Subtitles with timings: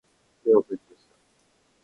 [0.43, 1.15] 目を閉じました。